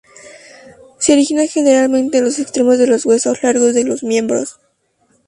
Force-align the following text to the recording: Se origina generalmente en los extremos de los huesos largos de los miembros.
Se 0.97 1.13
origina 1.13 1.45
generalmente 1.45 2.17
en 2.17 2.23
los 2.23 2.39
extremos 2.39 2.79
de 2.79 2.87
los 2.87 3.05
huesos 3.05 3.43
largos 3.43 3.75
de 3.75 3.83
los 3.85 4.01
miembros. 4.01 4.59